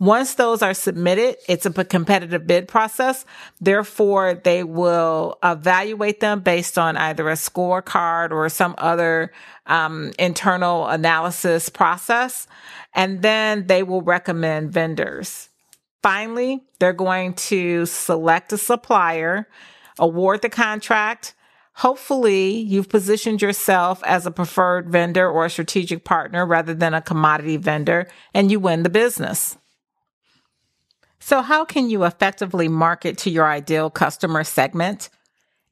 Once 0.00 0.34
those 0.34 0.62
are 0.62 0.74
submitted, 0.74 1.36
it's 1.48 1.66
a 1.66 1.84
competitive 1.84 2.46
bid 2.46 2.68
process. 2.68 3.24
Therefore, 3.60 4.34
they 4.34 4.62
will 4.62 5.36
evaluate 5.42 6.20
them 6.20 6.40
based 6.40 6.78
on 6.78 6.96
either 6.96 7.28
a 7.28 7.34
scorecard 7.34 8.30
or 8.30 8.48
some 8.48 8.76
other 8.78 9.32
um, 9.66 10.12
internal 10.16 10.86
analysis 10.86 11.68
process. 11.68 12.46
And 12.94 13.22
then 13.22 13.66
they 13.66 13.82
will 13.82 14.02
recommend 14.02 14.72
vendors. 14.72 15.48
Finally, 16.00 16.62
they're 16.78 16.92
going 16.92 17.34
to 17.34 17.84
select 17.86 18.52
a 18.52 18.58
supplier, 18.58 19.48
award 19.98 20.42
the 20.42 20.48
contract. 20.48 21.34
Hopefully, 21.74 22.52
you've 22.52 22.88
positioned 22.88 23.42
yourself 23.42 24.00
as 24.04 24.26
a 24.26 24.30
preferred 24.30 24.90
vendor 24.90 25.28
or 25.28 25.46
a 25.46 25.50
strategic 25.50 26.04
partner 26.04 26.46
rather 26.46 26.72
than 26.72 26.94
a 26.94 27.02
commodity 27.02 27.56
vendor, 27.56 28.08
and 28.32 28.50
you 28.50 28.60
win 28.60 28.84
the 28.84 28.90
business. 28.90 29.56
So, 31.20 31.42
how 31.42 31.64
can 31.64 31.90
you 31.90 32.04
effectively 32.04 32.68
market 32.68 33.18
to 33.18 33.30
your 33.30 33.46
ideal 33.46 33.90
customer 33.90 34.44
segment? 34.44 35.08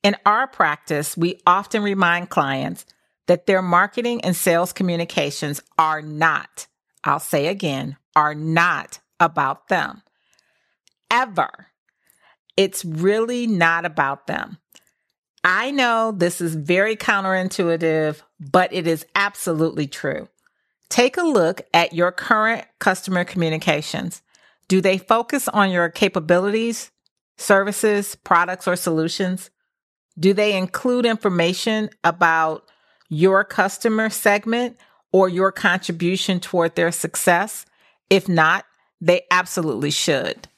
In 0.03 0.17
our 0.27 0.47
practice, 0.47 1.17
we 1.17 1.41
often 1.47 1.83
remind 1.83 2.31
clients 2.31 2.85
that 3.27 3.47
their 3.47 3.63
marketing 3.63 4.21
and 4.25 4.37
sales 4.37 4.73
communications 4.73 5.63
are 5.79 6.03
not, 6.03 6.67
I'll 7.05 7.21
say 7.21 7.47
again, 7.49 7.97
are 8.15 8.35
not 8.35 9.01
about 9.19 9.69
them 9.69 10.03
ever. 11.11 11.69
It's 12.57 12.85
really 12.85 13.47
not 13.47 13.85
about 13.85 14.27
them. 14.27 14.59
I 15.45 15.71
know 15.71 16.13
this 16.13 16.41
is 16.41 16.55
very 16.55 16.97
counterintuitive, 16.97 18.21
but 18.41 18.73
it 18.73 18.87
is 18.87 19.07
absolutely 19.15 19.87
true. 19.87 20.29
Take 20.89 21.17
a 21.17 21.23
look 21.23 21.63
at 21.73 21.93
your 21.93 22.13
current 22.13 22.65
customer 22.79 23.25
communications. 23.25 24.23
Do 24.69 24.81
they 24.81 24.99
focus 24.99 25.49
on 25.49 25.71
your 25.71 25.89
capabilities, 25.89 26.91
services, 27.39 28.17
products, 28.17 28.67
or 28.67 28.77
solutions? 28.77 29.51
Do 30.19 30.33
they 30.33 30.57
include 30.57 31.07
information 31.07 31.91
about 32.03 32.65
your 33.09 33.45
customer 33.45 34.11
segment 34.11 34.77
or 35.13 35.29
your 35.29 35.53
contribution 35.53 36.41
toward 36.41 36.75
their 36.75 36.91
success? 36.91 37.65
If 38.11 38.29
not, 38.29 38.65
they 39.01 39.23
absolutely 39.31 39.91
should. 39.91 40.49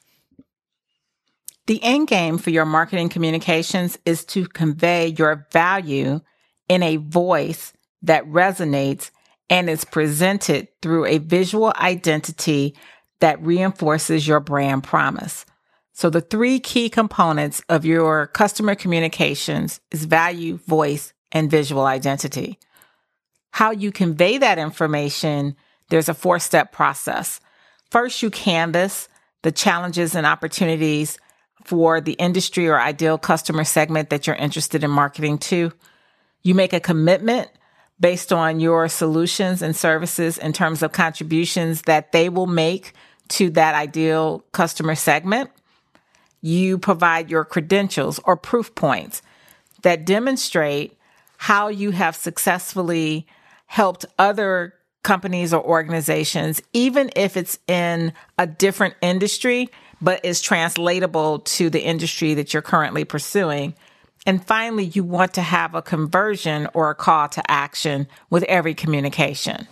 The 1.67 1.83
end 1.83 2.09
game 2.09 2.39
for 2.39 2.49
your 2.49 2.65
marketing 2.65 3.11
communications 3.11 3.99
is 4.07 4.25
to 4.27 4.47
convey 4.47 5.09
your 5.09 5.47
value 5.53 6.21
in 6.69 6.83
a 6.83 6.97
voice 6.97 7.75
that 8.03 8.25
resonates 8.25 9.11
and 9.51 9.69
is 9.69 9.85
presented 9.85 10.69
through 10.81 11.05
a 11.05 11.19
visual 11.19 11.73
identity 11.77 12.75
that 13.21 13.43
reinforces 13.43 14.27
your 14.27 14.41
brand 14.41 14.85
promise. 14.85 15.45
So 15.93 16.11
the 16.11 16.21
three 16.21 16.61
key 16.61 16.89
components 16.89 17.63
of 17.69 17.85
your 17.85 18.29
customer 18.29 18.75
communications 18.75 19.81
is 19.91 20.05
value, 20.05 20.59
voice, 20.59 21.13
and 21.33 21.51
visual 21.51 21.85
identity. 21.85 22.59
How 23.51 23.73
you 23.73 23.91
convey 23.91 24.39
that 24.39 24.59
information, 24.59 25.57
there's 25.89 26.09
a 26.09 26.15
four 26.15 26.39
step 26.39 26.71
process. 26.73 27.41
First, 27.91 28.23
you 28.23 28.31
canvas 28.31 29.09
the 29.43 29.53
challenges 29.53 30.15
and 30.15 30.27
opportunities 30.27 31.19
for 31.65 32.01
the 32.01 32.13
industry 32.13 32.69
or 32.69 32.81
ideal 32.81 33.19
customer 33.19 33.65
segment 33.65 34.11
that 34.11 34.27
you're 34.27 34.37
interested 34.37 34.85
in 34.85 34.91
marketing 34.91 35.39
to. 35.39 35.73
You 36.43 36.55
make 36.55 36.73
a 36.73 36.81
commitment 36.81 37.51
based 38.01 38.33
on 38.33 38.61
your 38.61 38.89
solutions 38.89 39.61
and 39.63 39.75
services 39.75 40.39
in 40.39 40.53
terms 40.53 40.83
of 40.83 40.93
contributions 40.93 41.83
that 41.83 42.13
they 42.13 42.29
will 42.29 42.47
make 42.47 42.93
to 43.29 43.51
that 43.51 43.75
ideal 43.75 44.45
customer 44.53 44.95
segment. 44.95 45.51
You 46.41 46.79
provide 46.79 47.31
your 47.31 47.45
credentials 47.45 48.21
or 48.25 48.37
proof 48.37 48.75
points 48.75 49.23
that 49.83 50.05
demonstrate 50.05 50.97
how 51.37 51.69
you 51.69 51.91
have 51.91 52.17
successfully 52.17 53.27
helped 53.67 54.05
other 54.19 54.75
companies 55.03 55.55
or 55.55 55.63
organizations, 55.63 56.61
even 56.73 57.11
if 57.17 57.37
it's 57.37 57.59
in 57.67 58.13
a 58.37 58.47
different 58.47 58.95
industry, 59.01 59.69
but 60.01 60.25
is 60.25 60.41
translatable 60.41 61.41
to 61.41 61.71
the 61.71 61.81
industry 61.81 62.35
that 62.35 62.53
you're 62.53 62.63
currently 62.63 63.05
pursuing. 63.05 63.75
And 64.27 64.45
finally, 64.45 64.85
you 64.85 65.05
want 65.05 65.35
to 65.35 65.43
have 65.43 65.75
a 65.75 65.83
conversion 65.83 66.69
or 66.75 66.91
a 66.91 66.95
call 66.95 67.29
to 67.31 67.51
action 67.51 68.09
with 68.31 68.43
every 68.45 68.75
communication. 68.75 69.67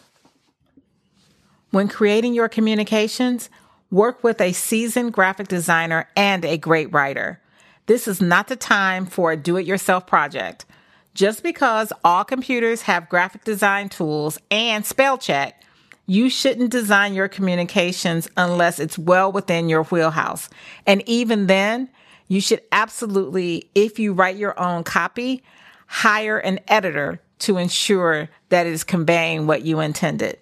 When 1.76 1.88
creating 1.88 2.32
your 2.32 2.48
communications, 2.48 3.50
work 3.90 4.24
with 4.24 4.40
a 4.40 4.54
seasoned 4.54 5.12
graphic 5.12 5.46
designer 5.46 6.08
and 6.16 6.42
a 6.42 6.56
great 6.56 6.90
writer. 6.90 7.38
This 7.84 8.08
is 8.08 8.18
not 8.18 8.48
the 8.48 8.56
time 8.56 9.04
for 9.04 9.30
a 9.30 9.36
do 9.36 9.58
it 9.58 9.66
yourself 9.66 10.06
project. 10.06 10.64
Just 11.12 11.42
because 11.42 11.92
all 12.02 12.24
computers 12.24 12.80
have 12.80 13.10
graphic 13.10 13.44
design 13.44 13.90
tools 13.90 14.38
and 14.50 14.86
spell 14.86 15.18
check 15.18 15.62
you 16.06 16.30
shouldn't 16.30 16.70
design 16.70 17.12
your 17.12 17.28
communications 17.28 18.26
unless 18.38 18.78
it's 18.78 18.96
well 18.98 19.30
within 19.30 19.68
your 19.68 19.82
wheelhouse. 19.84 20.48
And 20.86 21.06
even 21.06 21.46
then, 21.46 21.90
you 22.26 22.40
should 22.40 22.62
absolutely, 22.72 23.68
if 23.74 23.98
you 23.98 24.14
write 24.14 24.36
your 24.36 24.58
own 24.58 24.82
copy, 24.82 25.42
hire 25.88 26.38
an 26.38 26.58
editor 26.68 27.20
to 27.40 27.58
ensure 27.58 28.30
that 28.48 28.66
it 28.66 28.72
is 28.72 28.82
conveying 28.82 29.46
what 29.46 29.60
you 29.60 29.80
intended. 29.80 30.38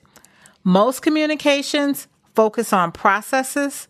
Most 0.64 1.02
communications 1.02 2.09
focus 2.35 2.72
on 2.72 2.90
processes, 2.90 3.87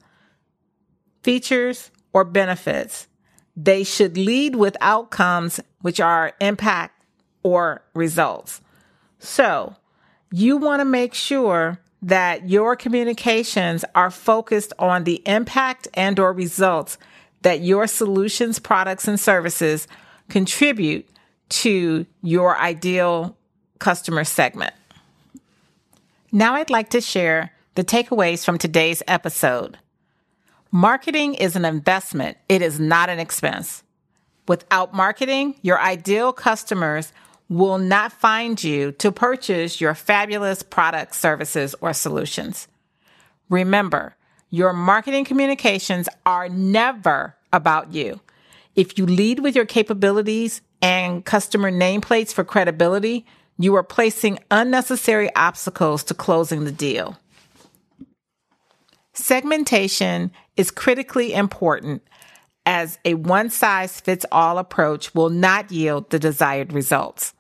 features, 1.22 1.90
or 2.12 2.24
benefits. 2.24 3.08
They 3.56 3.84
should 3.84 4.16
lead 4.16 4.56
with 4.56 4.76
outcomes, 4.80 5.60
which 5.80 6.00
are 6.00 6.32
impact 6.40 7.04
or 7.44 7.84
results. 7.94 8.60
So, 9.20 9.76
you 10.32 10.56
want 10.56 10.80
to 10.80 10.84
make 10.84 11.14
sure 11.14 11.80
that 12.02 12.50
your 12.50 12.74
communications 12.74 13.84
are 13.94 14.10
focused 14.10 14.72
on 14.78 15.04
the 15.04 15.22
impact 15.26 15.86
and 15.94 16.18
or 16.18 16.32
results 16.32 16.98
that 17.42 17.60
your 17.60 17.86
solutions, 17.86 18.58
products 18.58 19.06
and 19.06 19.20
services 19.20 19.86
contribute 20.28 21.08
to 21.50 22.04
your 22.22 22.58
ideal 22.58 23.36
customer 23.78 24.24
segment. 24.24 24.74
Now 26.36 26.54
I'd 26.54 26.68
like 26.68 26.90
to 26.90 27.00
share 27.00 27.52
the 27.76 27.84
takeaways 27.84 28.44
from 28.44 28.58
today's 28.58 29.04
episode. 29.06 29.78
Marketing 30.72 31.34
is 31.34 31.54
an 31.54 31.64
investment. 31.64 32.38
It 32.48 32.60
is 32.60 32.80
not 32.80 33.08
an 33.08 33.20
expense. 33.20 33.84
Without 34.48 34.92
marketing, 34.92 35.54
your 35.62 35.78
ideal 35.78 36.32
customers 36.32 37.12
will 37.48 37.78
not 37.78 38.12
find 38.12 38.64
you 38.64 38.90
to 38.90 39.12
purchase 39.12 39.80
your 39.80 39.94
fabulous 39.94 40.64
products, 40.64 41.20
services, 41.20 41.76
or 41.80 41.92
solutions. 41.92 42.66
Remember, 43.48 44.16
your 44.50 44.72
marketing 44.72 45.24
communications 45.24 46.08
are 46.26 46.48
never 46.48 47.36
about 47.52 47.92
you. 47.92 48.20
If 48.74 48.98
you 48.98 49.06
lead 49.06 49.38
with 49.38 49.54
your 49.54 49.66
capabilities 49.66 50.62
and 50.82 51.24
customer 51.24 51.70
nameplates 51.70 52.32
for 52.32 52.42
credibility, 52.42 53.24
you 53.58 53.74
are 53.76 53.82
placing 53.82 54.38
unnecessary 54.50 55.34
obstacles 55.34 56.04
to 56.04 56.14
closing 56.14 56.64
the 56.64 56.72
deal. 56.72 57.18
Segmentation 59.12 60.32
is 60.56 60.70
critically 60.70 61.32
important 61.32 62.02
as 62.66 62.98
a 63.04 63.14
one 63.14 63.50
size 63.50 64.00
fits 64.00 64.26
all 64.32 64.58
approach 64.58 65.14
will 65.14 65.30
not 65.30 65.70
yield 65.70 66.10
the 66.10 66.18
desired 66.18 66.72
results. 66.72 67.34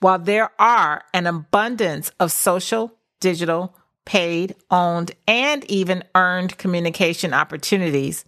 While 0.00 0.18
there 0.18 0.50
are 0.58 1.04
an 1.14 1.26
abundance 1.26 2.10
of 2.20 2.32
social, 2.32 2.92
digital, 3.20 3.74
paid, 4.04 4.54
owned, 4.70 5.12
and 5.26 5.64
even 5.70 6.04
earned 6.14 6.58
communication 6.58 7.32
opportunities, 7.32 8.24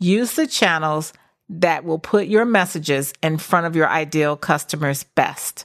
use 0.00 0.34
the 0.34 0.46
channels 0.46 1.12
that 1.48 1.84
will 1.84 1.98
put 1.98 2.26
your 2.26 2.44
messages 2.44 3.12
in 3.22 3.38
front 3.38 3.66
of 3.66 3.76
your 3.76 3.88
ideal 3.88 4.36
customers 4.36 5.04
best. 5.04 5.64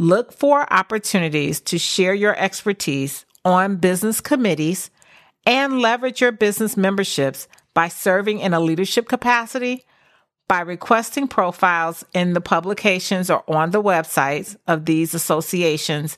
Look 0.00 0.32
for 0.32 0.72
opportunities 0.72 1.60
to 1.62 1.76
share 1.76 2.14
your 2.14 2.36
expertise 2.38 3.26
on 3.44 3.78
business 3.78 4.20
committees 4.20 4.90
and 5.44 5.80
leverage 5.80 6.20
your 6.20 6.30
business 6.30 6.76
memberships 6.76 7.48
by 7.74 7.88
serving 7.88 8.38
in 8.38 8.54
a 8.54 8.60
leadership 8.60 9.08
capacity, 9.08 9.84
by 10.46 10.60
requesting 10.60 11.26
profiles 11.26 12.04
in 12.14 12.34
the 12.34 12.40
publications 12.40 13.28
or 13.28 13.42
on 13.50 13.72
the 13.72 13.82
websites 13.82 14.54
of 14.68 14.84
these 14.84 15.14
associations, 15.14 16.16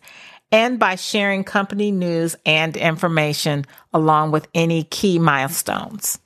and 0.52 0.78
by 0.78 0.94
sharing 0.94 1.42
company 1.42 1.90
news 1.90 2.36
and 2.44 2.76
information 2.76 3.64
along 3.94 4.30
with 4.30 4.46
any 4.52 4.84
key 4.84 5.18
milestones. 5.18 6.18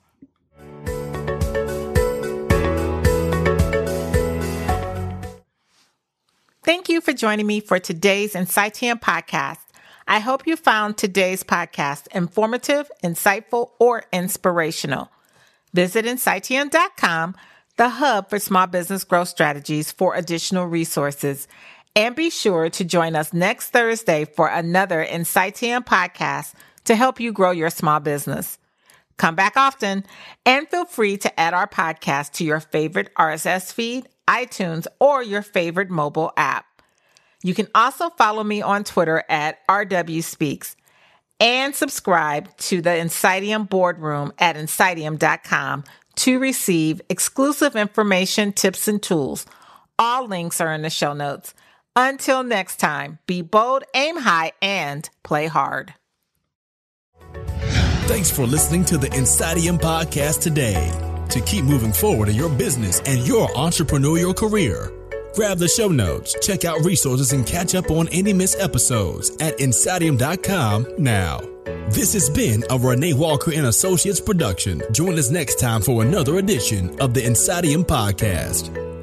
Thank 6.65 6.89
you 6.89 6.99
for 6.99 7.13
joining 7.13 7.45
me 7.45 7.59
for 7.59 7.77
today's 7.77 8.33
Insighteon 8.33 8.99
podcast. 8.99 9.59
I 10.07 10.17
hope 10.17 10.47
you 10.47 10.55
found 10.55 10.97
today's 10.97 11.43
podcast 11.43 12.07
informative, 12.07 12.89
insightful, 13.03 13.69
or 13.77 14.05
inspirational. 14.11 15.11
Visit 15.75 16.05
Insighteon.com, 16.05 17.35
the 17.77 17.89
hub 17.89 18.31
for 18.31 18.39
small 18.39 18.65
business 18.65 19.03
growth 19.03 19.27
strategies 19.27 19.91
for 19.91 20.15
additional 20.15 20.65
resources. 20.65 21.47
And 21.95 22.15
be 22.15 22.31
sure 22.31 22.71
to 22.71 22.83
join 22.83 23.15
us 23.15 23.31
next 23.31 23.69
Thursday 23.69 24.25
for 24.25 24.47
another 24.47 25.05
Insighteon 25.05 25.85
podcast 25.85 26.55
to 26.85 26.95
help 26.95 27.19
you 27.19 27.31
grow 27.31 27.51
your 27.51 27.69
small 27.69 27.99
business. 27.99 28.57
Come 29.17 29.35
back 29.35 29.55
often 29.55 30.05
and 30.45 30.67
feel 30.67 30.85
free 30.85 31.17
to 31.17 31.39
add 31.39 31.53
our 31.53 31.67
podcast 31.67 32.33
to 32.33 32.43
your 32.43 32.59
favorite 32.59 33.13
RSS 33.15 33.71
feed, 33.71 34.07
iTunes, 34.27 34.87
or 34.99 35.23
your 35.23 35.41
favorite 35.41 35.89
mobile 35.89 36.31
app. 36.35 36.65
You 37.43 37.53
can 37.53 37.67
also 37.75 38.09
follow 38.09 38.43
me 38.43 38.61
on 38.61 38.83
Twitter 38.83 39.23
at 39.29 39.65
RW 39.67 40.23
Speaks 40.23 40.75
and 41.39 41.75
subscribe 41.75 42.55
to 42.57 42.81
the 42.81 42.89
Insighteon 42.89 43.69
Boardroom 43.69 44.33
at 44.39 44.55
insighteon.com 44.55 45.83
to 46.15 46.39
receive 46.39 47.01
exclusive 47.09 47.75
information, 47.75 48.53
tips, 48.53 48.87
and 48.87 49.01
tools. 49.01 49.45
All 49.99 50.27
links 50.27 50.59
are 50.59 50.73
in 50.73 50.81
the 50.81 50.89
show 50.89 51.13
notes. 51.13 51.53
Until 51.95 52.43
next 52.43 52.77
time, 52.77 53.19
be 53.27 53.41
bold, 53.41 53.83
aim 53.93 54.17
high, 54.17 54.51
and 54.61 55.09
play 55.23 55.47
hard. 55.47 55.93
Thanks 58.07 58.29
for 58.31 58.45
listening 58.45 58.85
to 58.85 58.97
the 58.97 59.07
Insighteon 59.07 59.79
podcast 59.79 60.41
today. 60.41 60.91
to 61.29 61.41
keep 61.41 61.65
moving 61.65 61.91
forward 61.91 62.29
in 62.29 62.35
your 62.35 62.49
business 62.49 63.01
and 63.01 63.27
your 63.27 63.47
entrepreneurial 63.49 64.33
career. 64.33 64.91
Grab 65.33 65.57
the 65.57 65.67
show 65.67 65.87
notes, 65.87 66.35
check 66.41 66.63
out 66.63 66.85
resources, 66.85 67.33
and 67.33 67.45
catch 67.45 67.73
up 67.75 67.89
on 67.89 68.07
any 68.09 68.31
missed 68.31 68.59
episodes 68.59 69.31
at 69.39 69.57
Insighteon.com 69.57 70.85
now. 70.99 71.41
This 71.89 72.13
has 72.13 72.29
been 72.29 72.63
a 72.69 72.77
Renee 72.77 73.13
Walker 73.13 73.51
and 73.53 73.65
Associates 73.65 74.21
production. 74.21 74.81
Join 74.91 75.17
us 75.17 75.31
next 75.31 75.59
time 75.59 75.81
for 75.81 76.03
another 76.03 76.37
edition 76.37 76.97
of 77.01 77.13
the 77.15 77.21
Insighteon 77.21 77.85
Podcast. 77.85 78.94